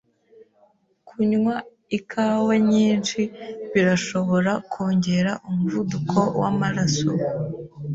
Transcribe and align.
Kunywa 1.07 1.55
ikawa 1.97 2.53
nyinshi 2.71 3.19
birashobora 3.73 4.51
kongera 4.71 5.31
umuvuduko 5.49 6.19
wamaraso. 6.39 7.11